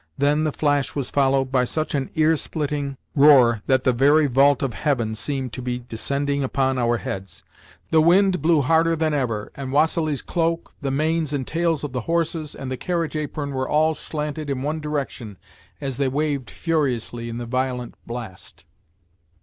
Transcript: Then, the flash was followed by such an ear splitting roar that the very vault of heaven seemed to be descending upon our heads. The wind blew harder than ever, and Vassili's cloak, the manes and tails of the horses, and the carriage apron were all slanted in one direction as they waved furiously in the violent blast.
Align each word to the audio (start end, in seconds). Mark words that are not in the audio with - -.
Then, 0.17 0.45
the 0.45 0.51
flash 0.51 0.95
was 0.95 1.11
followed 1.11 1.51
by 1.51 1.63
such 1.63 1.93
an 1.93 2.09
ear 2.15 2.35
splitting 2.35 2.97
roar 3.13 3.61
that 3.67 3.83
the 3.83 3.93
very 3.93 4.25
vault 4.25 4.63
of 4.63 4.73
heaven 4.73 5.13
seemed 5.13 5.53
to 5.53 5.61
be 5.61 5.77
descending 5.77 6.43
upon 6.43 6.79
our 6.79 6.97
heads. 6.97 7.43
The 7.91 8.01
wind 8.01 8.41
blew 8.41 8.61
harder 8.61 8.95
than 8.95 9.13
ever, 9.13 9.51
and 9.53 9.69
Vassili's 9.71 10.23
cloak, 10.23 10.73
the 10.81 10.89
manes 10.89 11.33
and 11.33 11.45
tails 11.45 11.83
of 11.83 11.91
the 11.91 12.01
horses, 12.09 12.55
and 12.55 12.71
the 12.71 12.77
carriage 12.77 13.15
apron 13.15 13.51
were 13.51 13.69
all 13.69 13.93
slanted 13.93 14.49
in 14.49 14.63
one 14.63 14.79
direction 14.79 15.37
as 15.79 15.97
they 15.97 16.07
waved 16.07 16.49
furiously 16.49 17.29
in 17.29 17.37
the 17.37 17.45
violent 17.45 17.93
blast. 18.07 18.65